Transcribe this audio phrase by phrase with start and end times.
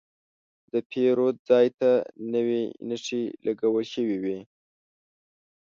[0.71, 1.89] د پیرود ځای ته
[2.33, 4.39] نوې نښې لګول شوې وې.